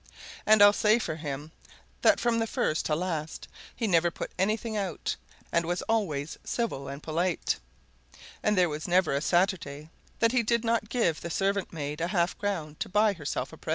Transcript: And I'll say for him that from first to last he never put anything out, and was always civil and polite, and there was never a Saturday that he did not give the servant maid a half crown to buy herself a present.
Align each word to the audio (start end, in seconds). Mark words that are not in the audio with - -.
And 0.47 0.63
I'll 0.63 0.73
say 0.73 0.97
for 0.97 1.17
him 1.17 1.51
that 2.01 2.19
from 2.19 2.43
first 2.47 2.87
to 2.87 2.95
last 2.95 3.47
he 3.75 3.85
never 3.85 4.09
put 4.09 4.31
anything 4.39 4.75
out, 4.75 5.15
and 5.51 5.63
was 5.63 5.83
always 5.83 6.39
civil 6.43 6.87
and 6.87 7.03
polite, 7.03 7.59
and 8.41 8.57
there 8.57 8.67
was 8.67 8.87
never 8.87 9.13
a 9.13 9.21
Saturday 9.21 9.91
that 10.17 10.31
he 10.31 10.41
did 10.41 10.65
not 10.65 10.89
give 10.89 11.21
the 11.21 11.29
servant 11.29 11.71
maid 11.71 12.01
a 12.01 12.07
half 12.07 12.35
crown 12.39 12.77
to 12.79 12.89
buy 12.89 13.13
herself 13.13 13.53
a 13.53 13.57
present. 13.57 13.69